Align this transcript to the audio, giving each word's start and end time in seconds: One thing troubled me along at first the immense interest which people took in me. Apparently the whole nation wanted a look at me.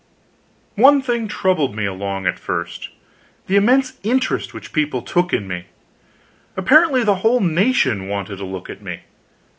One 0.77 1.03
thing 1.03 1.27
troubled 1.27 1.75
me 1.75 1.85
along 1.85 2.25
at 2.25 2.39
first 2.39 2.89
the 3.45 3.55
immense 3.55 3.99
interest 4.01 4.51
which 4.51 4.73
people 4.73 5.03
took 5.03 5.31
in 5.31 5.47
me. 5.47 5.65
Apparently 6.57 7.03
the 7.03 7.17
whole 7.17 7.39
nation 7.39 8.07
wanted 8.07 8.39
a 8.39 8.45
look 8.45 8.67
at 8.67 8.81
me. 8.81 9.01